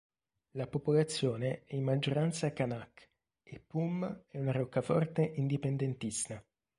La 0.53 0.65
popolazione 0.65 1.61
è 1.65 1.75
in 1.75 1.83
maggioranza 1.83 2.51
kanak 2.53 3.07
e 3.43 3.59
Poum 3.59 4.23
è 4.29 4.39
una 4.39 4.51
roccaforte 4.51 5.21
indipendentista. 5.35 6.43